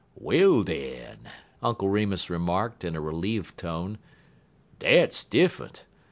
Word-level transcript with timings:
"Well, 0.15 0.63
den," 0.63 1.29
Uncle 1.61 1.87
Remus 1.87 2.27
remarked, 2.27 2.83
in 2.83 2.95
a 2.95 2.99
relieved 2.99 3.55
tone, 3.55 3.99
"dat's 4.79 5.23
diffunt. 5.23 5.83